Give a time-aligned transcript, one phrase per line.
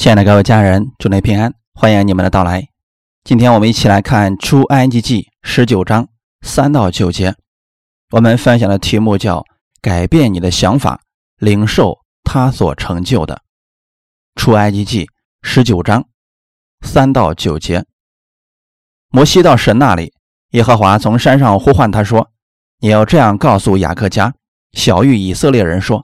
[0.00, 2.66] 亲爱的各位家人，祝您平安，欢迎你们的到来。
[3.22, 6.08] 今天我们一起来看《出埃及记》十九章
[6.40, 7.34] 三到九节。
[8.12, 9.44] 我们分享的题目叫
[9.82, 11.02] “改变你的想法，
[11.36, 13.42] 领受他所成就的”。
[14.40, 15.04] 《出埃及记》
[15.42, 16.06] 十九章
[16.80, 17.84] 三到九节。
[19.10, 20.14] 摩西到神那里，
[20.52, 22.30] 耶和华从山上呼唤他说
[22.80, 24.32] ：“你要这样告诉雅各家、
[24.72, 26.02] 小玉以色列人说：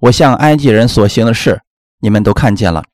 [0.00, 1.62] 我向埃及人所行的事，
[2.00, 2.84] 你们都看见了。”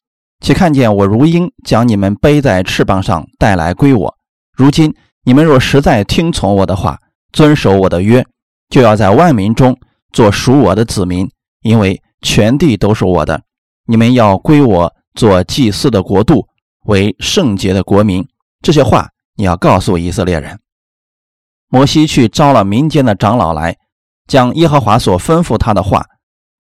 [0.41, 4.15] 且看见我如鹰将你们背在翅膀上带来归我。
[4.53, 6.99] 如今你们若实在听从我的话，
[7.33, 8.25] 遵守我的约，
[8.69, 9.77] 就要在万民中
[10.13, 11.29] 做属我的子民，
[11.63, 13.43] 因为全地都是我的。
[13.87, 16.47] 你们要归我做祭祀的国度，
[16.87, 18.27] 为圣洁的国民。
[18.63, 20.59] 这些话你要告诉以色列人。
[21.69, 23.77] 摩西去招了民间的长老来，
[24.27, 26.05] 将耶和华所吩咐他的话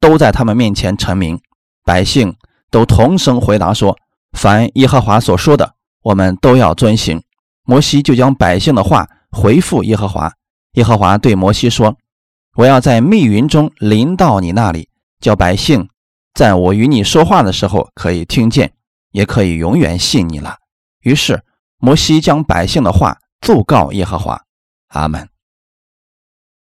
[0.00, 1.38] 都在他们面前陈明，
[1.84, 2.34] 百姓。
[2.70, 3.96] 都同声回答说
[4.36, 7.22] ：“凡耶和华所说的，我们都要遵行。”
[7.64, 10.32] 摩西就将百姓的话回复耶和华。
[10.72, 11.96] 耶和华对摩西说
[12.54, 14.88] ：“我要在密云中临到你那里，
[15.20, 15.88] 叫百姓
[16.34, 18.72] 在我与你说话的时候可以听见，
[19.10, 20.56] 也可以永远信你了。”
[21.02, 21.42] 于是
[21.78, 24.40] 摩西将百姓的话奏告耶和华。
[24.88, 25.28] 阿门。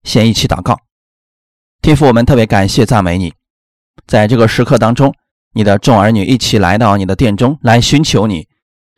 [0.03, 0.79] 先一起祷告，
[1.83, 3.35] 天父，我们特别感谢赞美你，
[4.07, 5.15] 在这个时刻当中。
[5.55, 8.47] 你的众儿女一起来到你的殿中来寻求你，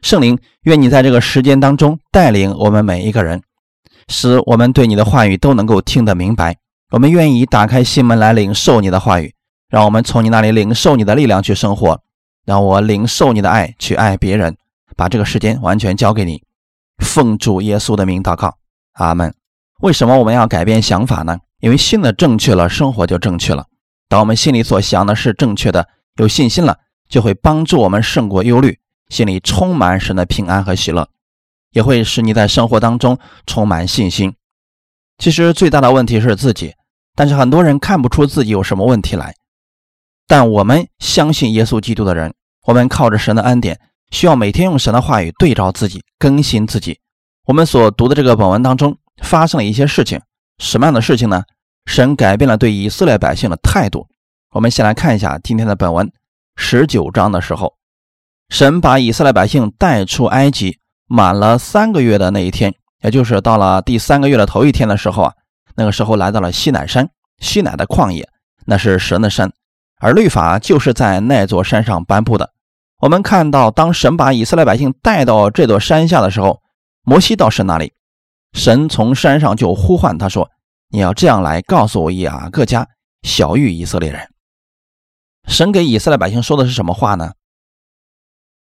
[0.03, 3.43] 圣灵，愿你在这个时间当中带领我们每一个人，
[4.09, 6.57] 使我们对你的话语都能够听得明白。
[6.91, 9.33] 我们愿意打开心门来领受你的话语，
[9.69, 12.01] 让我们从你那里领受你的力量去生活，
[12.45, 14.57] 让我领受你的爱去爱别人。
[14.97, 16.43] 把这个时间完全交给你，
[16.99, 18.57] 奉主耶稣的名祷告，
[18.95, 19.33] 阿门。
[19.81, 21.39] 为什么我们要改变想法呢？
[21.61, 23.67] 因为信的正确了，生活就正确了。
[24.09, 25.89] 当我们心里所想的是正确的。
[26.21, 31.09] 有信心了，就会帮助我们胜过忧虑，心里充满神的平安和喜乐，
[31.73, 34.35] 也会使你在生活当中充满信心。
[35.17, 36.75] 其实最大的问题是自己，
[37.17, 39.35] 但是很多人看不出自己有什么问题来。
[40.29, 42.35] 但我们相信耶稣基督的人，
[42.67, 43.81] 我们靠着神的恩典，
[44.11, 46.99] 需要每天用神的话语对照自己，更新自己。
[47.47, 50.21] 我们所读的这个本文当中发生了一些事情，
[50.59, 51.43] 什么样的事情呢？
[51.87, 54.07] 神改变了对以色列百姓的态度。
[54.53, 56.11] 我们先来看一下今天的本文，
[56.57, 57.77] 十九章的时候，
[58.49, 62.75] 神把以色列百姓带出埃及，满了三个月的那一天，
[63.05, 65.35] 也就是到了第三个月的头一天的时候啊，
[65.77, 68.29] 那个时候来到了西乃山，西乃的旷野，
[68.67, 69.53] 那是神的山，
[70.01, 72.51] 而律法就是在那座山上颁布的。
[72.99, 76.61] 我们看到，当神把以色列百姓带到这座山下的时候，
[77.05, 77.93] 摩西到神那里，
[78.53, 80.51] 神从山上就呼唤他说
[80.91, 82.89] ：“你要这样来告诉我雅各家，
[83.23, 84.29] 小谕以色列人。”
[85.49, 87.33] 神给以色列百姓说的是什么话呢？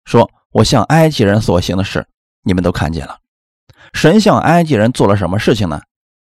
[0.04, 2.08] 说：“我向埃及人所行的事，
[2.44, 3.20] 你们都看见了。”
[3.94, 5.82] 神向埃及人做了什么事情呢？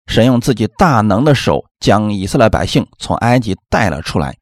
[0.07, 4.39] 神用自己大能的手将以色列百姓从埃及带了出来，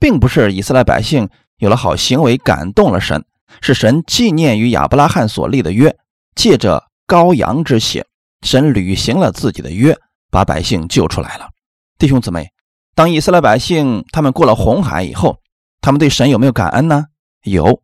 [0.00, 3.24] 并不是以色列百姓有了好行为感动了神，
[3.60, 5.94] 是神纪念与亚伯拉罕所立的约，
[6.34, 8.06] 借着羔羊之血，
[8.40, 9.96] 神履行了自己的约，
[10.30, 11.50] 把百姓救出来了。
[11.98, 12.50] 弟兄姊妹。
[12.94, 15.38] 当以色列百姓他们过了红海以后，
[15.80, 17.06] 他们对神有没有感恩呢？
[17.44, 17.80] 有，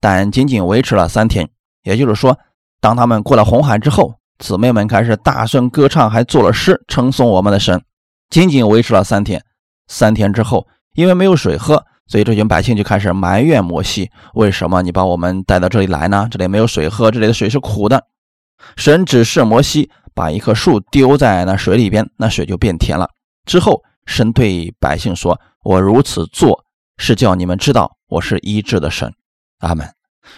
[0.00, 1.48] 但仅仅维持了三天。
[1.82, 2.38] 也就是说，
[2.78, 7.82] 当他们过了红海之后，姊妹们开始大声歌唱，还作了诗称颂我们的神。
[8.28, 9.42] 仅仅维持了三天。
[9.88, 16.28] 三天之后，因为没有水喝，所以这群百姓就开始埋怨摩西：为什么你把我们带到这里来呢？
[16.30, 18.04] 这里没有水喝，这里的水是苦的。
[18.76, 23.08] 神指示摩西把一棵树丢在那水里边，那水就变甜了。
[23.46, 23.82] 之后。
[24.06, 26.64] 神对百姓说：“我如此做，
[26.96, 29.12] 是叫你们知道我是医治的神。”
[29.60, 29.88] 阿门。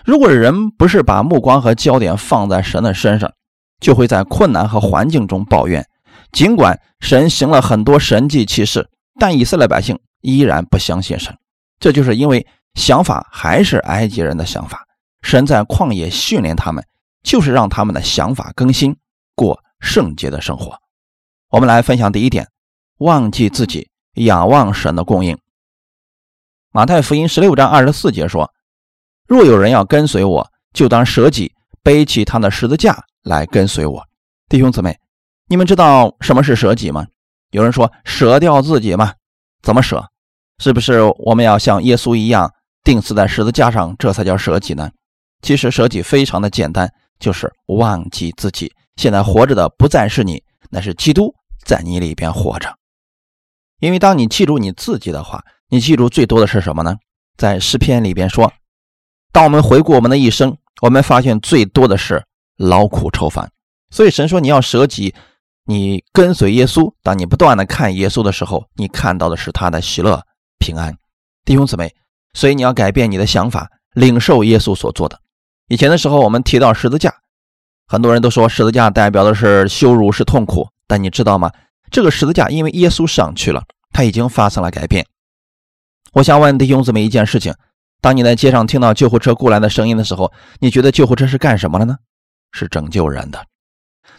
[0.05, 3.33] 如果人不是把目光和焦点放在神的身上，
[3.81, 5.87] 就会在困难和环境中抱怨。
[6.33, 8.91] 尽管神行了很多神迹奇事，
[9.21, 11.37] 但以色列百姓依然不相信神。
[11.79, 14.87] 这就是因为想法还是埃及人的想法。
[15.23, 16.85] 神在旷野训练他们，
[17.23, 18.97] 就是让他们的想法更新，
[19.35, 20.79] 过圣洁的生活。
[21.51, 22.49] 我们来分享第一点。
[22.99, 25.37] 忘记自己，仰望神的供应。
[26.73, 28.51] 马太福音十六章二十四节说
[29.29, 31.53] ：“若有人要跟随我，就当舍己，
[31.83, 34.03] 背起他的十字架来跟随我。”
[34.49, 34.97] 弟兄姊妹，
[35.47, 37.07] 你们知道什么是舍己吗？
[37.51, 39.13] 有人说舍掉自己吗？
[39.63, 40.03] 怎么舍？
[40.59, 42.51] 是不是我们要像耶稣一样
[42.83, 44.91] 钉死在十字架上，这才叫舍己呢？
[45.43, 48.73] 其实舍己非常的简单，就是忘记自己。
[48.97, 51.35] 现在活着的不再是你，那是基督
[51.67, 52.75] 在你里边活着。
[53.87, 56.97] 因为当你记住你自己的话，你记住最多的是什么呢？
[57.37, 58.53] 在诗篇里边说
[59.33, 62.25] ：“当我们回顾我们的一生，我们发现最多的是
[62.57, 63.51] 劳苦愁烦。
[63.91, 65.15] 所以神说你要舍己，
[65.67, 66.93] 你跟随耶稣。
[67.03, 70.21] 当你不断的看耶稣的时候，你看到的是他的喜乐
[70.59, 70.97] 平安。
[71.45, 71.95] 弟兄姊妹，
[72.33, 75.21] 所以你要改变你的想法，领受耶稣所做的。
[75.69, 77.15] 以前的时候，我们提到十字架，
[77.87, 80.69] 很多人都说十字架代表的是羞辱，是痛苦。
[80.89, 81.53] 但你知道吗？
[81.91, 83.63] 这个十字架因为耶稣上去了，
[83.97, 85.07] 他已经发生了改变。
[86.13, 87.55] 我想问弟兄姊妹一件事情：
[88.03, 91.97] 当你在街上听到救护车过来的声音的时候，你觉得救护车是干什么的呢？
[92.53, 93.43] 是拯救人的。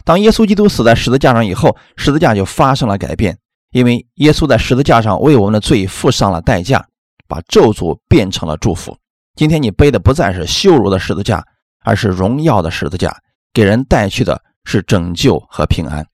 [0.04, 3.38] 当耶稣基督死在十字架上以后，十字架就发生了改变，
[3.70, 6.84] 因为耶稣在十字架上为我们的罪付上了代价。
[7.28, 8.96] 把咒诅变成了祝福。
[9.36, 11.44] 今天你背的不再是羞辱的十字架，
[11.84, 13.14] 而是荣耀的十字架，
[13.52, 16.06] 给人带去的是拯救和平安。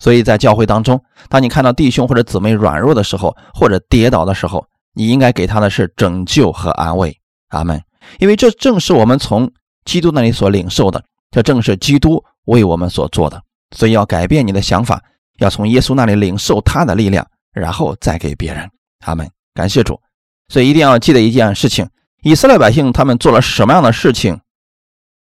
[0.00, 7.16] 所以在教会当中，当你看到弟兄或者姊妹软弱的时候，或者跌倒的时候，你应该给他的是拯救和安慰。
[7.50, 7.80] 阿门。
[8.18, 9.48] 因为这正是我们从
[9.84, 13.40] 基督那里所领受的，这正是基督为我们所做的。
[13.76, 15.00] 所以要改变你的想法，
[15.38, 18.68] 要从耶稣那里领受他的力量，然后再给别人。
[19.04, 19.30] 阿门。
[19.54, 20.00] 感谢主。
[20.48, 21.88] 所以一定要记得一件事情：
[22.22, 24.40] 以色列百姓他们做了什么样的事情，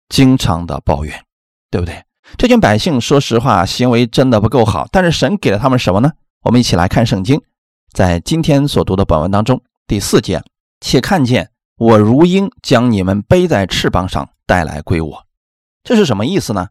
[0.10, 1.19] 经常的抱怨，
[1.72, 1.95] 对不对？
[2.38, 6.12] 这群百姓说实话行为真的不够好，但是神给了他们什么呢？
[6.44, 7.42] 我们一起来看圣经，
[7.92, 10.44] 在今天所读的本文当中第四节，
[10.82, 15.24] 且看见我如鹰将你们背在翅膀上带来归我，
[15.84, 16.68] 这是什么意思呢？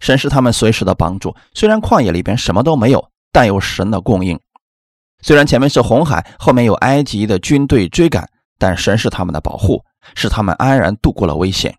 [0.00, 4.38] 神是他们随时的帮助，虽然旷野里边什么都没有，但有神的供应。
[5.22, 8.28] 虽然前面是红海，后面有埃及的军队追赶，
[8.58, 9.82] 但神是他们的保护，
[10.14, 11.74] 使他们安然度过了危险。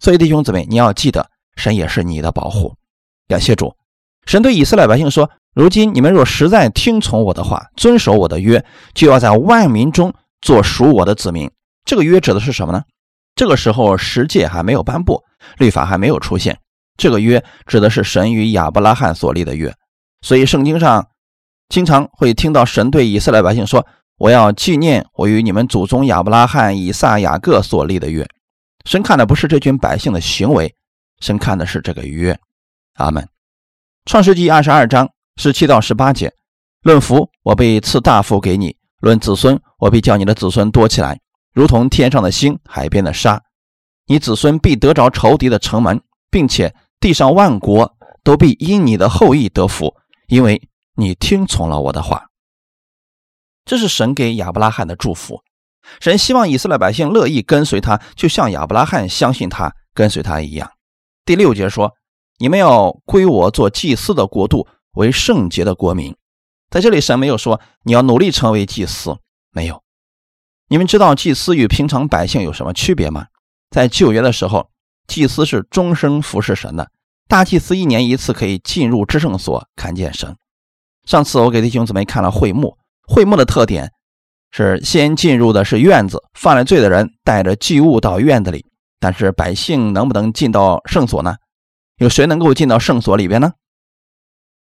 [0.00, 2.74] 所以弟兄姊妹，你要记得，神也是你的保护。
[3.28, 3.76] 感谢主，
[4.26, 8.64] 神对以色列百姓说：“如今你们若实在听从我的话，遵守我的约，
[8.94, 11.50] 就要在万民中做属我的子民。”
[11.84, 12.82] 这个约指的是什么呢？
[13.36, 15.22] 这个时候十诫还没有颁布，
[15.58, 16.58] 律法还没有出现。
[16.96, 19.72] 这个约指的是神与亚伯拉罕所立的约。
[20.22, 21.06] 所以圣经上。
[21.70, 23.86] 经常会听到神对以色列百姓说
[24.16, 28.26] ：“我要纪念我与你们祖宗亚伯拉罕、以撒、雅各所立的约。”
[28.88, 30.74] 神看的不是这群百姓的行为，
[31.20, 32.34] 神看的是这个约。
[32.98, 33.28] 阿门。
[34.04, 36.32] 创世纪二十二章十七到十八节：
[36.82, 41.18] 论福，我被赐大福给你；论子孙，我必叫你的子孙多起来，
[41.52, 43.42] 如同天上的星、海边的沙。
[44.06, 46.00] 你子孙必得着仇敌的城门，
[46.30, 49.94] 并且地上万国都必因你的后裔得福，
[50.28, 50.60] 因为。
[51.00, 52.26] 你听从了我的话，
[53.64, 55.44] 这是神给亚伯拉罕的祝福。
[56.00, 60.68] 神希望以色列百姓乐意跟随他，就像亚伯拉罕相信他、跟随他一样。
[61.24, 61.92] 第六节说
[62.38, 66.16] ：“你们要归我做祭司的国度，为圣洁的国民。”
[66.70, 69.16] 在这里，神没有说你要努力成为祭司，
[69.52, 69.82] 没有。
[70.68, 73.26] 你们知道祭司与平常百姓有什么区别吗？
[73.70, 74.68] 在旧约的时候，
[75.06, 76.90] 祭司是终生服侍神的，
[77.26, 80.36] 大祭司一年一次可以进入至圣所看见神。
[81.06, 82.76] 上次我给弟兄姊妹看了会幕，
[83.06, 83.90] 会幕的特点
[84.50, 88.66] 是先进入的是院子，犯了罪的人带着祭物到院子里，
[89.00, 91.36] 但是百姓能不能进到圣所呢？
[91.98, 93.52] 有谁能够进到圣所里边呢？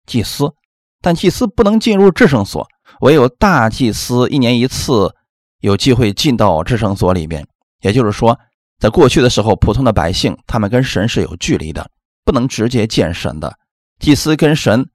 [0.06, 0.54] 祭司，
[1.02, 2.68] 但祭司不能进入至圣所，
[3.02, 5.14] 唯有大祭司一年一次
[5.60, 7.48] 有机会进到至圣所里边。
[7.82, 8.40] 也就是说，
[8.80, 11.90] 在过去的时候，普通的百姓他们跟神是有距离的，
[12.26, 13.58] 不能直接见神的。
[14.00, 14.90] 祭司跟神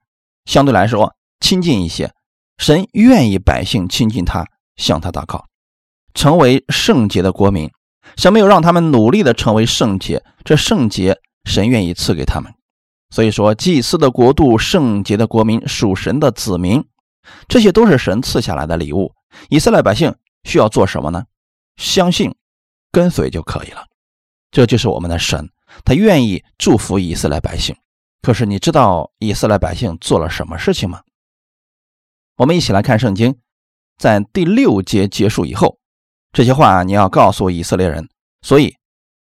[0.45, 1.15] 相对来说。
[1.39, 2.09] 亲近一些，
[2.57, 4.45] 神愿意百姓亲近他，
[4.77, 5.45] 向他祷告，
[6.13, 7.69] 成为圣洁的国民。
[8.15, 12.53] 神没有让他们努力的成为圣洁，这圣洁神愿意赐给他们。
[13.09, 16.83] 所以说，祭司的国度、圣洁的国民、属神的子民，
[17.47, 19.13] 这些都是神赐下来的礼物。
[19.49, 21.25] 以色列百姓需要做什么呢？
[21.77, 22.35] 相信、
[22.91, 23.85] 跟随就可以了。
[24.51, 25.49] 这就是我们的神，
[25.83, 27.75] 他愿意祝福以色列百姓。
[28.21, 31.01] 可是你知道以色列百姓做了什么事情吗？
[32.37, 33.35] 我们一起来看圣经，
[33.97, 35.77] 在第六节结束以后，
[36.31, 38.09] 这些话你要告诉以色列人。
[38.41, 38.75] 所以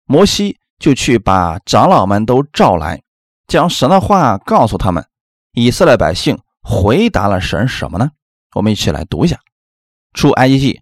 [0.05, 3.02] 摩西就去把长老们都召来，
[3.47, 5.04] 将神的话告诉他们。
[5.52, 8.11] 以色列百姓回答了神什么呢？
[8.54, 9.37] 我们一起来读一下
[10.14, 10.75] 《出埃及记》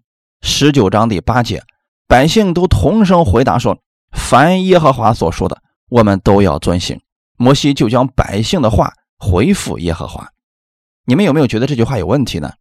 [0.47, 1.63] 十九章第八节，
[2.07, 3.77] 百姓都同声回答说
[4.13, 6.99] ：“凡耶和华所说的，我们都要遵行。”
[7.37, 10.27] 摩西就将百姓的话回复耶和华。
[11.05, 12.51] 你们有没有觉得这句话有问题呢？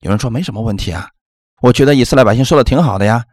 [0.00, 1.08] 有人说没什么问题啊，
[1.62, 3.24] 我觉得以色列百姓说的挺好的呀。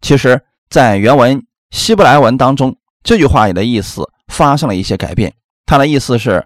[0.00, 5.32] 其实，在原文希伯来文当中，这句话里的意思发生了一些改变。
[5.64, 6.44] 它的意思是，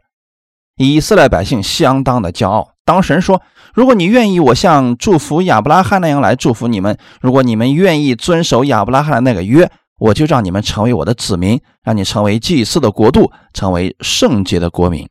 [0.76, 2.75] 以色列百姓相当的骄傲。
[2.85, 3.40] 当神说
[3.73, 15.09] ：“如果你愿意，我像祝福亚伯拉罕那样来祝福你们；如果你们愿意遵守亚伯拉罕的那个约，我就让你们成为我的子民，让你成为祭司的国度，成为圣洁的国民。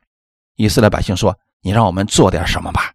[0.54, 2.92] 以色列百姓说：“你让我们做点什么吧，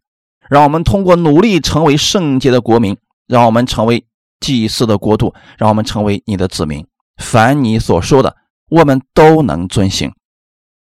[0.49, 2.95] 让我们通过努力成为圣洁的国民，
[3.27, 4.05] 让我们成为
[4.39, 6.85] 祭司的国度，让我们成为你的子民。
[7.17, 8.35] 凡你所说的，
[8.69, 10.13] 我们都能遵行。”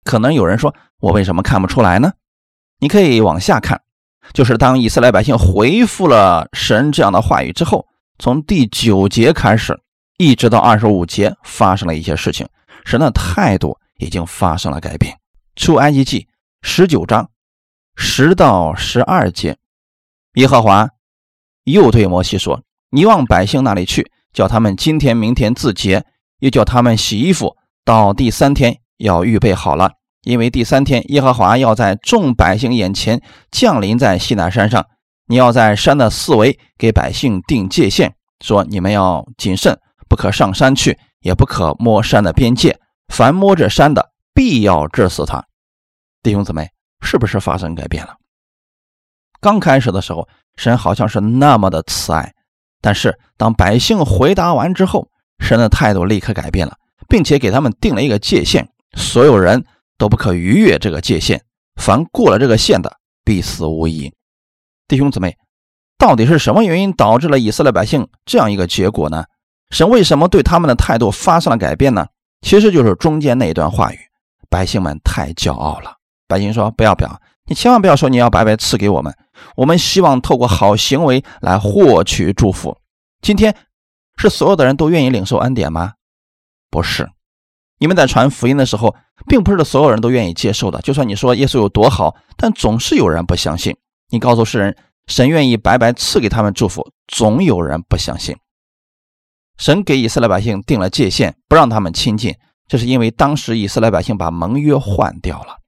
[0.05, 2.13] 可能有人说：“我为什么看不出来呢？”
[2.81, 3.83] 你可以往下看，
[4.33, 7.87] 就是当以色列百姓回复了神这样的话语之后，
[8.19, 9.81] 从第九节开始。
[10.19, 12.47] 一直到二十五节发生了一些事情，
[12.85, 15.19] 神的态度已经发生了改变。
[15.57, 16.29] 出埃及记
[16.61, 17.29] 十九章
[17.97, 19.57] 十到十二节，
[20.35, 20.89] 耶和华
[21.65, 26.07] 又对摩西说：“你往百姓那里去，叫他们今天、明天自洁，
[26.39, 34.87] 又叫他们洗衣服，到第三天要预备好了，因为第三天耶和华要在众百姓眼前降临在西南山上。
[35.27, 42.79] 你要在山的四围给百姓定界限，说你们要谨慎。”不可上山去，也不可摸山的边界。
[43.09, 45.43] 凡摸着山的，必要治死他。
[46.23, 46.69] 弟兄姊妹，
[47.01, 48.17] 是不是发生改变了？
[49.41, 52.35] 刚开始的时候，神好像是那么的慈爱，
[52.83, 55.09] 但是当百姓回答完之后，
[55.39, 56.77] 神的态度立刻改变了，
[57.09, 59.65] 并且给他们定了一个界限：所有人
[59.99, 61.43] 都不可逾越这个界限，
[61.77, 64.13] 凡过了这个线的，必死无疑。
[64.89, 65.37] 弟兄姊妹，
[65.99, 69.25] 到底是什么原因导致了以色列百姓这样一个结果呢？
[69.71, 72.07] 神为什么对他们的态度发生了改变呢？
[72.43, 73.99] 其实就是中间那一段话语，
[74.51, 75.97] 百姓们太骄傲了。
[76.29, 79.15] 百姓说：“不要不要，你千万不要说你要白白赐给我们，
[79.57, 82.77] 我们希望透过好行为来获取祝福。”
[83.23, 83.55] 今天
[84.17, 85.93] 是所有的人都愿意领受恩典吗？
[86.73, 87.07] 不是，
[87.79, 90.81] 你们在传福音的时候，并不是所有人都愿意接受的。
[90.81, 93.77] 就算你说耶稣有多好，但总是有人不相信。
[94.09, 94.75] 你告诉世人，
[95.07, 98.35] 神愿意白白赐给他们祝福，总有人不相信。
[99.59, 102.35] 神给以色列百姓定了界限，不让他们亲近，
[102.67, 105.59] 这是因为当时以色列百姓把盟约换掉了。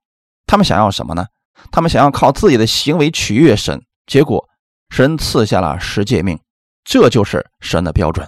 [0.47, 1.27] 他们想要什么呢？
[1.71, 4.49] 他们想要靠自己的行为取悦神，结果
[4.89, 6.41] 神赐下了十诫命，
[6.83, 8.27] 这就是神的标准。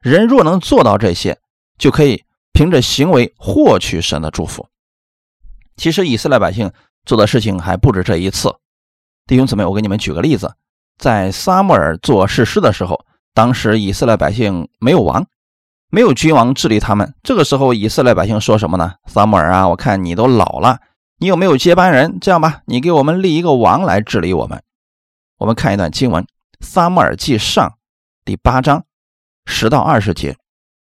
[0.00, 1.38] 人若能做到这些，
[1.78, 4.66] 就可以凭着行为获取神的祝福。
[5.76, 6.70] 其实以色列百姓
[7.04, 8.54] 做的事情还不止这一次。
[9.26, 10.54] 弟兄姊妹，我给你们举个例子，
[10.98, 13.04] 在撒母耳做士师的时候。
[13.34, 15.26] 当时以色列百姓没有王，
[15.88, 17.14] 没有君王治理他们。
[17.22, 18.96] 这个时候，以色列百姓说什么呢？
[19.06, 20.80] 撒母耳啊，我看你都老了，
[21.16, 22.18] 你有没有接班人？
[22.20, 24.62] 这样吧，你给我们立一个王来治理我们。
[25.38, 26.22] 我们看一段经文，
[26.60, 27.66] 《撒母耳记上》
[28.22, 28.84] 第八章
[29.46, 30.36] 十到二十节。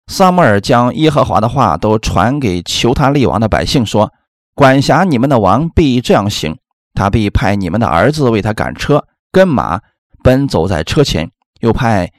[0.07, 4.13] 撒母耳将耶和华的话都传给求他立王的百姓，说
[4.53, 6.57] ：“管辖你们的王必这样行，
[6.93, 9.81] 他必派你们的儿子为他赶车，跟马
[10.23, 12.11] 奔走在车前，又派。”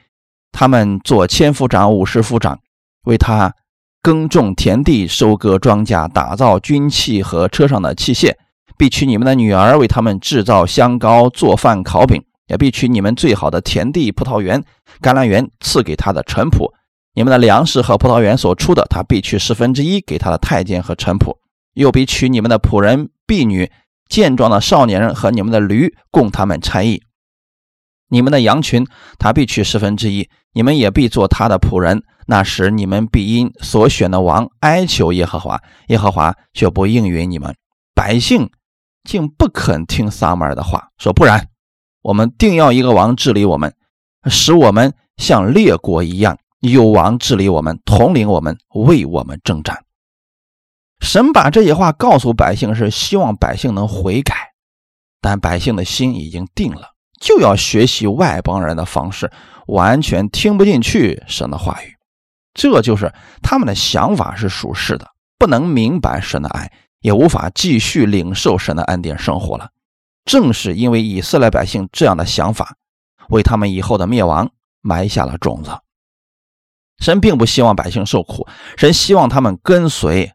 [0.58, 2.58] 他们做千夫长、五十夫长，
[3.04, 3.52] 为他
[4.00, 8.32] 耕种田地、收割庄稼、打造军器和车上的器械；
[8.78, 14.64] 必娶你们的女儿为他们制造香膏、做饭、烤饼；也必取你们最好的田地、葡萄园、
[15.02, 16.72] 橄榄园赐给他的臣仆。
[17.16, 21.38] 你们的粮食和葡萄园所出的，他必取十分之一给他的太监和臣仆；
[21.72, 23.72] 又必取你们的仆人、婢女、
[24.06, 27.02] 健壮的少年人和你们的驴，供他们差役。
[28.10, 28.86] 你们的羊群，
[29.18, 32.02] 他必取十分之一；你们也必做他的仆人。
[32.26, 37.56] 那时，你们必因所选的王哀求耶和华，耶和华却不应允你们。
[37.94, 38.50] 百姓
[39.04, 41.48] 竟不肯听撒母耳的话，说：“不然，
[42.02, 43.74] 我们定要一个王治理我们，
[44.26, 49.84] 使我们像列国一样，有王治理我们，统领我们，为我们征战。”
[51.00, 54.34] 神把这些话告诉百姓，是希望百姓能悔改，
[55.20, 56.92] 但百姓的心已经定了。
[57.20, 59.30] 就要学习外邦人的方式，
[59.66, 61.94] 完全听不进去神的话语，
[62.54, 65.06] 这就是他们的想法是属实的，
[65.38, 66.70] 不能明白神的爱，
[67.00, 69.70] 也无法继续领受神的恩典生活了。
[70.24, 72.76] 正是因为以色列百姓这样的想法，
[73.28, 75.70] 为他们以后的灭亡埋下了种子。
[76.98, 80.32] 神并不希望百姓受苦，神希望他们跟随，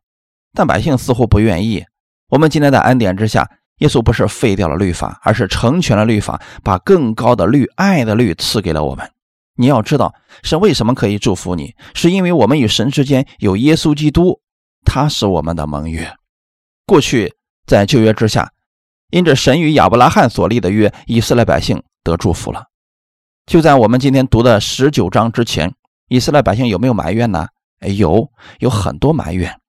[0.53, 1.85] 但百姓似乎不愿意。
[2.29, 3.49] 我们今天在恩典之下。
[3.77, 9.11] 耶稣不是废掉了律法，而是成全了律法，把更高的律、爱的律赐给了我们。
[9.55, 10.13] 你要知道，
[10.43, 14.39] 神为什么可以祝福你，是因为我们与神之间有耶稣基督，
[14.85, 16.13] 他是我们的盟约。
[16.85, 17.33] 过去
[17.65, 18.51] 在旧约之下，
[19.09, 22.65] 因着神与亚伯拉罕所立的约，以色列百姓得祝福了。
[23.47, 25.73] 就在我们今天读的十九章之前，
[26.11, 27.47] 以色列百姓有没有埋怨呢？
[27.79, 29.61] 有，有很多埋怨。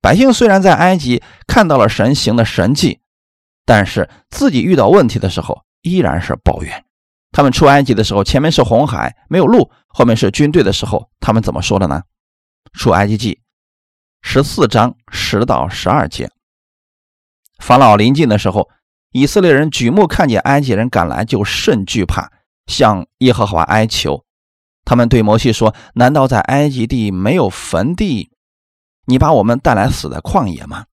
[0.00, 2.98] 百姓虽然在埃及看到了神行的神迹。
[3.64, 6.84] 但是自己遇到问题的时候，依然是抱怨。
[7.30, 12.02] 他们出埃及的时候，前面是红海，没有路；后面是军队的时候，他们怎么说的呢？
[12.72, 13.40] 出埃及记
[14.22, 16.30] 十四章十到十二节。
[17.60, 18.68] 法老临近的时候，
[19.12, 22.30] 以色列人举目看见埃及人赶来，就甚惧怕，
[22.66, 24.23] 向耶和华哀求。
[24.84, 28.30] 他们对摩西说：“难道在埃及地没有坟地？
[29.06, 30.86] 你把我们带来死在旷野吗？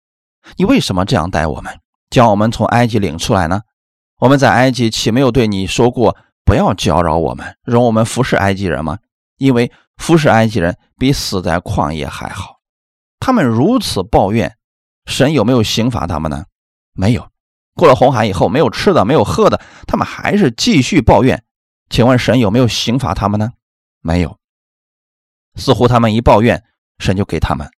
[0.57, 1.80] 你为什么这样待我们，
[2.11, 3.62] 将我们从埃及领出来呢？
[4.21, 8.99] 我们在埃及岂没有对你说过，不要搅扰我们，容我们服侍埃及人吗？
[9.37, 12.57] 因为服侍埃及人比死在旷野还好。
[13.21, 14.57] 他们如此抱怨，
[15.07, 16.45] 神有没有刑罚他们呢？
[16.95, 17.28] 没有。
[17.75, 21.45] 过了红海以后，没有吃的，没有喝的，他们还是继续抱怨。
[21.90, 23.50] 请问神有没有刑罚他们呢？
[24.00, 24.38] 没有，
[25.57, 26.64] 似乎他们一抱怨，
[26.99, 27.71] 神就给他们，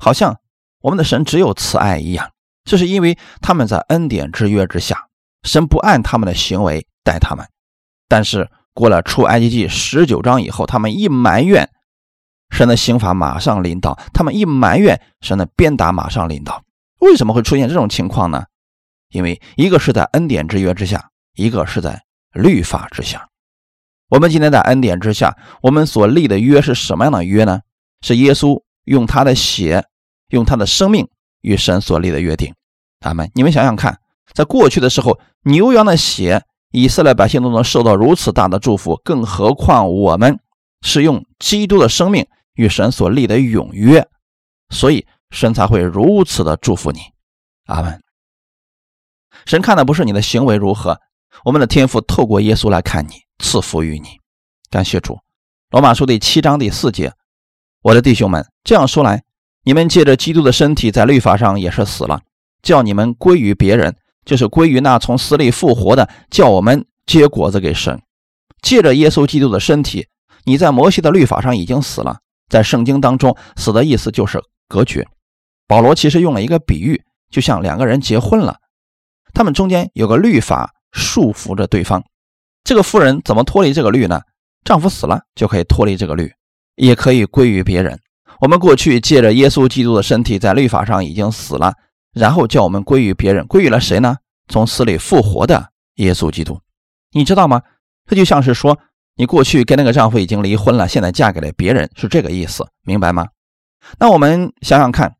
[0.00, 0.40] 好像
[0.80, 2.32] 我们的神只有慈爱一样。
[2.64, 5.08] 这是因为他们在恩典之约之下，
[5.44, 7.46] 神不按他们的行为待他们。
[8.08, 11.70] 但是过了出埃及记十九章以后，他们一埋怨，
[12.50, 16.64] 神的刑罚马上临到；他们一埋怨，神的鞭打马上临到。
[16.98, 18.44] 为什么会出现这种情况呢？
[19.10, 23.28] 因为一个是在恩典之约之下，一个是在律法之下。
[24.08, 27.60] 我们今天在恩典之下，我们所立的约是什么样的约呢？
[28.02, 29.84] 是耶稣用他的血，
[30.28, 31.08] 用他的生命
[31.40, 32.54] 与神所立的约定。
[33.00, 33.28] 阿门！
[33.34, 33.98] 你们想想看，
[34.32, 40.38] 在过去的时候，牛羊的血，以色列百姓都能受到如此大的祝福，更何况我们
[40.82, 44.06] 是用基督的生命与神所立的永约，
[44.70, 47.00] 所以神才会如此的祝福你。
[47.66, 48.00] 阿门！
[49.46, 51.00] 神看的不是你的行为如何，
[51.44, 53.25] 我们的天父透过耶稣来看你。
[53.38, 54.08] 赐福于你，
[54.70, 55.18] 感谢主。
[55.70, 57.12] 罗马书第七章第四节，
[57.82, 59.22] 我的弟兄们，这样说来，
[59.64, 62.20] 你们借着基督的身体，在律法上也是死了，
[62.62, 68.00] 叫你们归于别人，就是归于那从死里复活的，叫我们结果子给神。
[68.62, 70.06] 借着耶稣基督的身体，
[70.44, 72.18] 你在摩西的律法上已经死了。
[72.48, 75.06] 在圣经当中，死的意思就是隔绝。
[75.66, 78.56] 保罗其实用了一个比喻，就像两个人结婚了，
[79.34, 82.04] 他们中间有个律法束缚着对方。
[82.66, 84.20] 这个妇人怎么脱离这个律呢？
[84.64, 86.32] 丈夫死了就可以脱离这个律，
[86.74, 87.96] 也可以归于别人。
[88.40, 91.72] 我们过去借着耶稣基督的身体在律法上已经死了，
[92.12, 94.16] 然后叫我们归于别人，归于了谁呢？
[94.48, 96.60] 从死里复活的耶稣基督。
[97.12, 97.62] 你知道吗？
[98.04, 98.76] 这就像是说，
[99.14, 103.28] 你过去跟那个丈夫已经离婚了，现在嫁给了别人，是这个意思，明白吗？
[104.00, 105.14] 那我们想想看，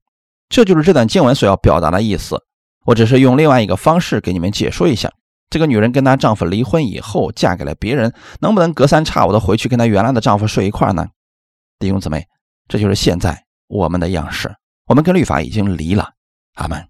[0.49, 2.43] 这就是这段经文所要表达的意思。
[2.87, 5.13] 我只是用另外一个方式给你们解说一下。
[5.49, 11.07] 这个女人跟她丈夫离婚以后，嫁给了别人，能不能隔三差五的回去跟她原来的丈夫睡一块呢？
[11.79, 12.27] 弟兄姊妹，
[12.69, 14.55] 这就是现在我们的样式。
[14.87, 16.13] 我们跟律法已经离了。
[16.55, 16.89] 阿门。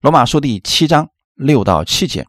[0.00, 2.26] 罗马书第七章六到七节，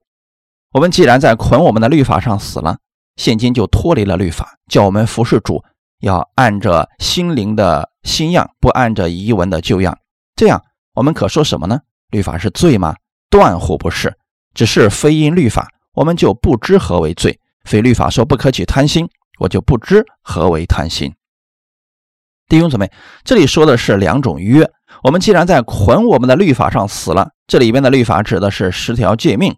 [0.71, 2.77] 我们既然在捆我们的律法上死了，
[3.17, 5.63] 现今就脱离了律法，叫我们服侍主，
[5.99, 9.97] 要按着心灵的新样，不按着遗文的旧样。
[10.35, 11.81] 这样，我们可说什么呢？
[12.09, 12.95] 律法是罪吗？
[13.29, 14.17] 断乎不是。
[14.55, 17.33] 只是非因律法，我们就不知何为罪；
[17.65, 21.13] 非律法说不可取贪心，我就不知何为贪心。
[22.47, 22.91] 弟兄姊妹，
[23.23, 24.71] 这里说的是两种约。
[25.03, 29.55] 我们既然在捆我们的律法上死了，这里边的律法指的是十条诫命，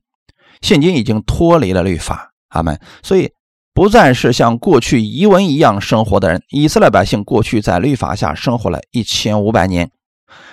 [0.61, 2.33] 现今已经脱离了律法。
[2.49, 2.79] 阿门。
[3.03, 3.31] 所以
[3.73, 6.41] 不再是像过去遗文一样生活的人。
[6.49, 9.91] 以色列百姓过去在律法下生活了一千五百年。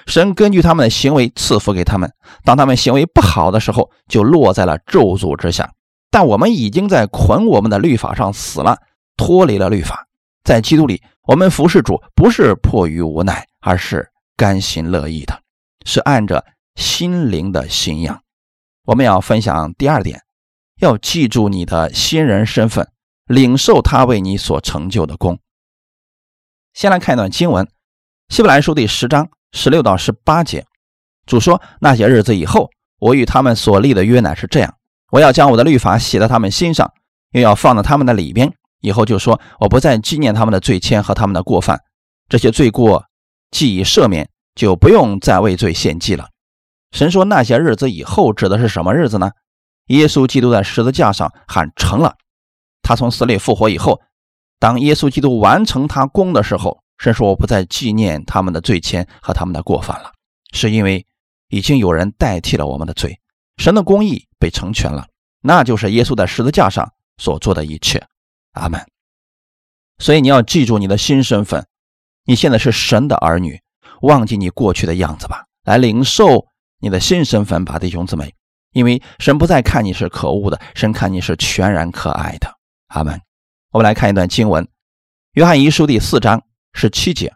[0.07, 2.13] 神根据他们的行为赐福给他们，
[2.45, 5.73] 当他们行为不好的时候，就落在了咒诅之下。
[6.11, 8.79] 但我们已经在捆我们的律法上死了，
[9.17, 10.07] 脱离了律法。
[10.45, 15.41] 在基督里，我们服侍主不是迫于无奈，而是甘心乐意的，
[15.85, 16.45] 是按着
[16.77, 18.23] 心灵的信仰。
[18.85, 20.23] 我们要分享第二点，
[20.79, 22.89] 要记住你的新人身份，
[23.27, 25.39] 领受他为你所成就的功。
[26.75, 27.65] 先来看一段经文，
[28.29, 29.31] 《希伯来书》第十章。
[29.55, 30.67] 十六到十八节，
[31.27, 34.75] 主说：“那些日子以后，我与他们所立的约乃是这样：
[35.13, 36.93] 我要将我的律法写在他们心上，
[37.31, 38.53] 又要放在他们的里边。
[38.81, 41.81] 以后就说，我不再纪念他们的罪愆和他们的过犯，
[42.29, 43.05] 这些罪过
[43.53, 46.29] 既已赦免，就不用再为罪献祭了。”
[46.91, 49.31] 神说：“那些日子以后，指的是什么日子呢？
[49.87, 52.17] 耶稣基督在十字架上喊成了，
[52.83, 54.01] 他从死里复活以后，
[54.59, 60.13] 当耶稣基督完成他功的时候。”神说：“我不再纪念他们的罪愆和他们的过犯了，
[60.53, 61.07] 是因为
[61.49, 63.21] 已经有人代替了我们的罪，
[63.57, 65.07] 神的公义被成全了，
[65.41, 68.07] 那就是耶稣在十字架上所做的一切。
[68.53, 68.81] 阿门。
[69.99, 71.67] 所以你要记住你的新身份，
[72.25, 73.61] 你现在是神的儿女，
[74.03, 76.47] 忘记你过去的样子吧，来领受
[76.81, 78.35] 你的新身份吧，弟兄姊妹。
[78.73, 82.53] 因为神不再看你是可恶的，神看你是全然可爱的。
[82.89, 83.21] 阿门。
[83.71, 84.65] 我们来看一段经文，
[85.35, 86.43] 《约翰一书》第四章。
[86.75, 87.33] 十七节，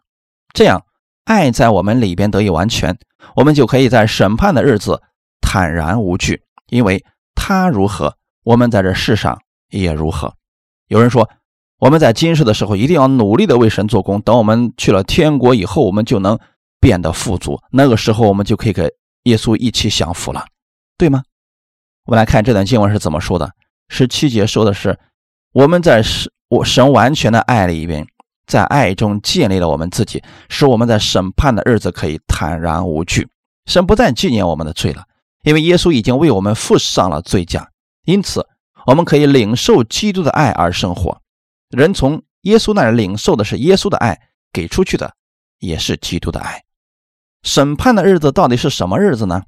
[0.52, 0.84] 这样
[1.24, 2.98] 爱在我们里边得以完全，
[3.36, 5.00] 我们就可以在审判的日子
[5.40, 10.34] 坦然无惧，因为他如何，我们在这世上也如何。
[10.88, 11.30] 有人说，
[11.78, 16.38] 我们在今世的时候一定要努力的为神做工，等我们去了天国以后，我们就能
[16.80, 18.90] 变得富足，那个时候我们就可以跟
[19.24, 20.46] 耶稣一起享福了，
[20.96, 21.22] 对吗？
[22.06, 23.52] 我们来看这段经文是怎么说的。
[23.88, 24.98] 十七节说的是，
[25.52, 28.06] 我们在神我神完全的爱里边，
[28.48, 33.28] 在爱中建立了我们自己，使我们在审判的日子可以坦然无惧。
[33.66, 35.04] 神不再纪念我们的罪了，
[35.44, 37.68] 因为耶稣已经为我们付上了罪价，
[38.06, 38.44] 因此
[38.86, 41.20] 我们可以领受基督的爱而生活。
[41.68, 44.18] 人从耶稣那儿领受的是耶稣的爱，
[44.50, 45.12] 给出去的
[45.58, 46.64] 也是基督的爱。
[47.42, 49.42] 审判的日子到底是什么日子呢？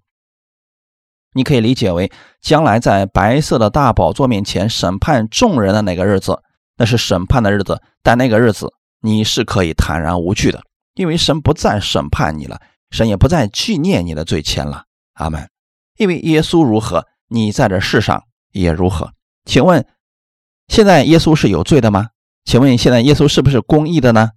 [1.33, 6.43] 你可以理解为将来在白色的大宝座面前审判众人的那个日子，
[6.77, 7.81] 那是审判的日子。
[8.03, 10.63] 但那个日子你是可以坦然无惧的，
[10.95, 12.61] 因为神不再审判你了，
[12.91, 14.85] 神也不再纪念你的罪愆了。
[15.15, 15.51] 阿门。
[15.97, 19.13] 因为耶稣如何，你在这世上也如何。
[19.45, 19.87] 请问，
[20.69, 22.11] 现在耶稣是有罪的吗？
[22.45, 24.31] 请问现在耶稣是不是公义的呢？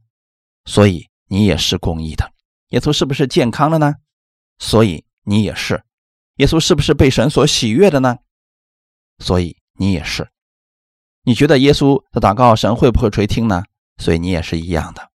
[0.65, 2.31] 所以你也是公义的。
[2.69, 3.95] 耶稣是不是健康的呢？
[4.59, 5.83] 所以你也是。
[6.37, 8.17] 耶稣是不是被神所喜悦的呢？
[9.19, 10.29] 所以你也是。
[11.23, 13.63] 你觉得耶稣的祷告神会不会垂听呢？
[13.97, 15.09] 所以你也是一样的。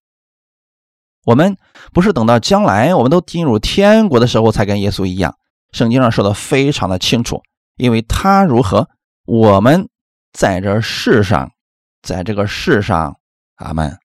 [1.25, 1.57] 我们
[1.93, 5.35] 不是等到将来我们都进入天国的时候才跟耶稣一样。
[5.73, 7.43] 圣经上说的非常的清楚，
[7.77, 8.89] 因为他如何，
[9.27, 9.89] 我们
[10.33, 11.51] 在这世上，
[12.03, 13.17] 在这个世上，
[13.57, 13.99] 阿门。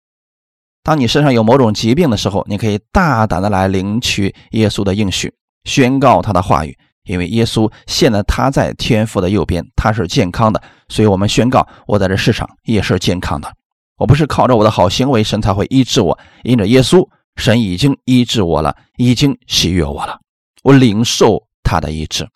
[0.84, 6.78] 当你身上有某种疾病的时候，你可以大胆的来领取耶稣的应许，宣告他的话语。
[7.02, 13.52] 因为耶稣现在他在天父的右边，他是健康的，所以我们宣告：我在这世上也是健康的。
[13.98, 16.18] 我不是靠着我的好行为，神才会医治我。
[16.44, 17.06] 因着耶稣，
[17.36, 20.18] 神已经医治我了，已经喜悦我了。
[20.62, 22.26] 我领受他的医治。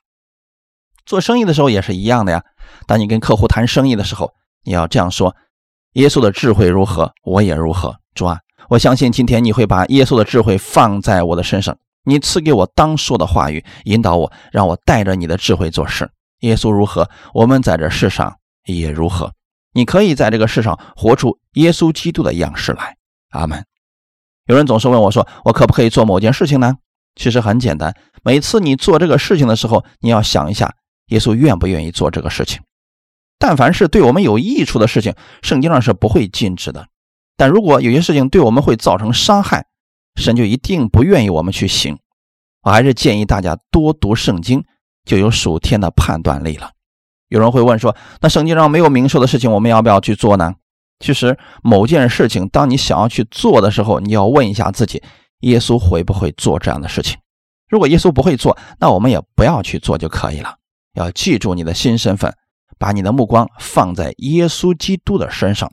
[1.07, 2.43] 做生意的时候也是一样的呀。
[2.87, 4.33] 当你跟客户谈生意的时候，
[4.65, 5.35] 你要这样说：
[5.95, 7.97] 耶稣的智慧如何，我也如何。
[8.15, 11.77] 主啊，我相信今天你会把耶稣的智慧放在我的身上。
[12.05, 16.11] 你赐给我当说的话语，引导我，让我带着你的智慧做事。
[16.41, 19.33] 耶稣如何，我们在这世上也如何。
[19.73, 22.97] 你可以在这个世上活出耶稣基督的样式来。
[23.31, 23.65] 阿门。
[24.47, 26.77] 有人总是问我说：“我可不可以做某件事情呢？”
[27.15, 30.75] 其实很简单，每次你做这个事情的时候，你要想一下，
[31.09, 32.63] 耶稣愿不愿意做这个事情。
[33.39, 36.89] 但凡是对我们有益处的事情，圣经上是不会禁止的。
[37.37, 39.67] 但如果有些事情对我们会造成伤害，
[40.17, 41.99] 神就一定不愿意我们去行，
[42.63, 44.65] 我还是建议大家多读圣经，
[45.05, 46.71] 就有属天的判断力了。
[47.33, 50.55] 有人会问说：“那圣经上没有明说的事情，我们要不要去做呢？”
[51.01, 55.03] 其实某件事情，当你想要去做的时候，你要问一下自己：
[55.41, 57.19] 耶稣会不会做这样的事情？
[57.69, 60.57] 如果耶稣不会做，那我们也不要去做就可以了。
[60.95, 62.35] 要记住你的新身份，
[62.79, 65.73] 把你的目光放在耶稣基督的身上。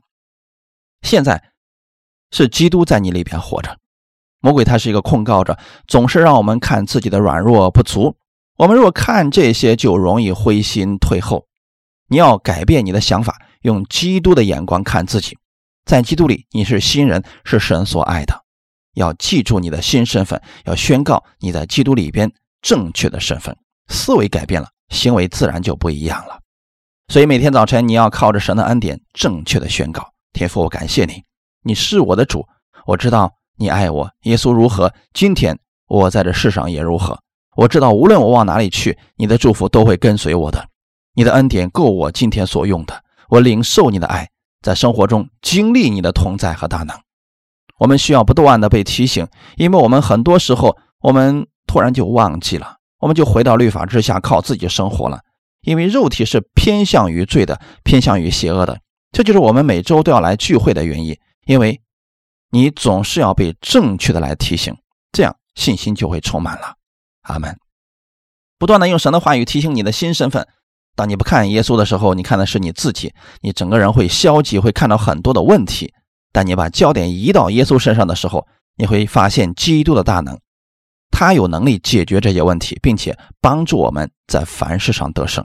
[1.02, 1.44] 现在
[2.32, 3.78] 是基督在你里边活着。
[4.40, 8.16] 魔鬼他是一个控告者，总是让我们看自己的软弱不足。
[8.58, 11.49] 我们若看这些，就容易灰心退后。
[12.10, 15.38] 你要改变你的想法，用基督的眼光看自己。
[15.86, 18.44] 在基督里，你是新人，是神所爱的。
[18.96, 23.56] 要记住你的新身份，要宣告你在基督里边正确的身份。
[23.88, 26.40] 思维改变了，行为自然就不一样了。
[27.08, 31.24] 所以每天早晨，你要靠着神的恩典，正确的宣告：天父，我感谢你，
[31.64, 32.46] 你是我的主，
[32.86, 33.34] 我知道。
[33.62, 34.94] 你爱我，耶稣如何？
[35.14, 37.20] 今天我在这世上也如何？
[37.58, 40.66] 我知道，无论我往哪里去，你的祝福都会跟随我的。
[41.20, 43.04] 你的恩典够我今天所用的。
[43.28, 44.30] 我领受你的爱，
[44.62, 46.98] 在生活中经历你的同在和大能。
[47.78, 49.28] 我们需要不断的被提醒，
[49.58, 55.20] 因为我们很多时候，我们突然就忘记了，我们就回到律法之下，靠自己生活了。
[55.64, 58.80] 因为肉体是偏向于罪的，偏向于邪恶的。
[59.12, 61.82] 这就是我们每周都要来聚会的原因，因为。
[62.52, 64.74] 你总是要被正确的来提醒，
[65.12, 66.76] 这样信心就会充满了。
[67.24, 67.60] 阿门。
[68.58, 70.48] 不断的用神的话语提醒你的新身份。
[71.00, 75.94] 当你不看耶稣的时候，你看的是你自己，你整个人会消极，会看到很多的问题。
[76.34, 80.38] 但你把焦点移到耶稣身上的时候，你会发现基督的大能，
[81.10, 85.42] 他有能力解决这些问题，并且帮助我们在凡事上得胜。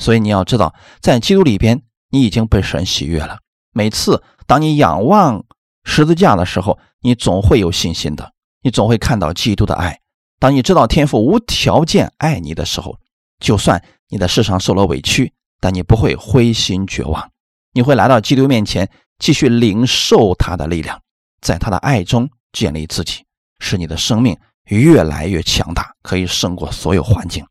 [0.00, 3.38] 所以你要知道，在基督里边，你已经被神喜悦了。
[3.72, 5.44] 每次当你仰望。
[5.82, 8.30] 十字架的时候，你总会有信心的，
[8.62, 9.98] 你总会看到基督的爱。
[10.38, 12.96] 当你知道天父无条件爱你的时候，
[13.40, 17.30] 就算你在世上受了委屈，但你不会灰心绝望，
[17.72, 21.00] 你会来到基督面前，继续领受他的力量，
[21.40, 23.24] 在他的爱中建立自己，
[23.58, 27.42] 使你的生命越来越强大，可以胜过所有环境。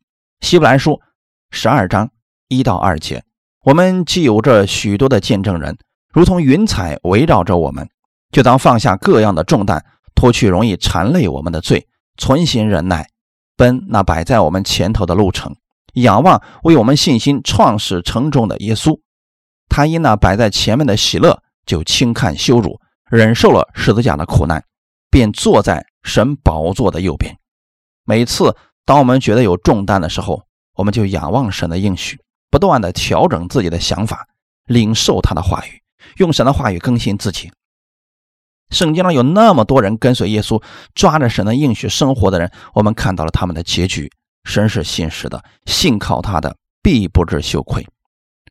[0.41, 1.01] 希伯来书
[1.49, 2.07] 十二章
[2.47, 3.23] 一到二节，
[3.63, 5.75] 我们既有着许多的见证人，
[6.13, 7.89] 如同云彩围绕着我们，
[8.31, 13.09] 就当放下各样的重担，脱去容易缠累我们的罪，存心忍耐，
[13.57, 15.55] 奔那摆在我们前头的路程，
[15.93, 18.99] 仰望为我们信心创始成终的耶稣。
[19.69, 24.63] 他因那摆在前面的喜乐，就轻看羞辱，忍受了十字架的苦难，
[25.09, 27.37] 便坐在神宝座的右边。
[28.03, 30.43] 每次当我们觉得有重担的时候，
[30.75, 34.27] 我们就仰望神的应许，不断的调整自己的想法，
[34.65, 35.81] 领受他的话语，
[36.17, 37.51] 用神的话语更新自己。
[38.71, 40.61] 圣经上有那么多人跟随耶稣，
[40.95, 44.11] 抓着神的应许生活的人，我们看到了他们的结局。
[44.43, 47.87] 神是信实的，信靠他的必不致羞愧。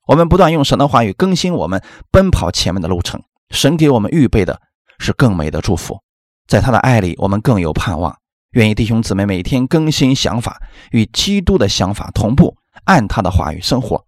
[0.07, 4.61] 我们不断用神的话语更新我们奔跑前面的路程，神给我们预备的
[4.99, 6.01] 是更美的祝福，
[6.49, 8.17] 在他的爱里，我们更有盼望。
[8.53, 14.05] 愿意弟兄姊妹每天更新想法，与基督的想法同步，按他的话语生活，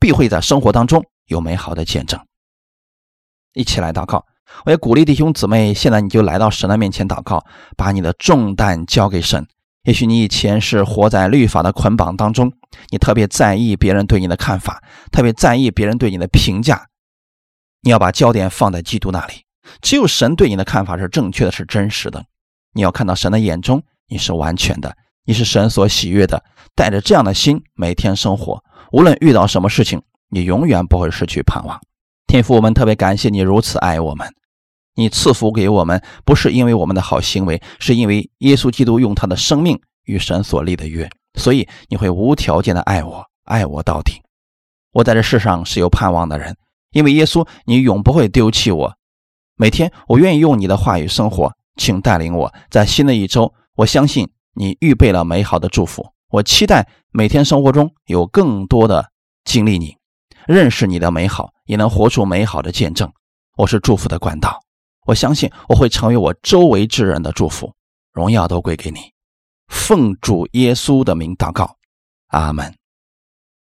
[0.00, 2.18] 必会在生活当中有美好的见证。
[3.52, 4.24] 一起来祷告，
[4.64, 7.44] 我也鼓励弟兄姊妹，现在你就来到神的面前祷告，
[7.76, 9.46] 把你的重担交给神。
[9.88, 12.52] 也许你以前是活在律法的捆绑当中，
[12.90, 16.88] 你特别在意别人对你的看法，特别在意别人对你的评价。
[17.80, 19.32] 你要把焦点放在基督那里，
[19.80, 22.22] 只有神对你的看法是正确的，是真实的。
[22.74, 26.44] 你要看到神的眼中你是完全的，你是神所喜悦的。
[26.74, 31.80] 带着这样的心每天生活，无论遇到什么事情，你永远不会失去盼望。
[32.26, 34.34] 天父，我们特别感谢你如此爱我们。
[34.98, 41.08] 你赐福给我们，不是因为我们的好行为，是因为耶稣基督用他的生命与神所立的约，
[41.38, 44.20] 所以你会无条件的爱我，爱我到底。
[44.90, 46.56] 我在这世上是有盼望的人，
[46.90, 48.92] 因为耶稣，你永不会丢弃我。
[49.54, 53.54] 每天，我愿意用你的话语生活，请带领我在新的一周。
[53.76, 59.06] 我相信你预备了美好的祝福，我期待每天生活中有更多的
[59.44, 59.96] 经历你，
[60.48, 63.08] 认识你的美好，也能活出美好的见证。
[63.56, 64.58] 我是祝福的管道。
[65.08, 67.72] 我相信我会成为我周围之人的祝福，
[68.12, 69.00] 荣耀都归给你。
[69.68, 71.78] 奉主耶稣的名祷告，
[72.26, 72.77] 阿门。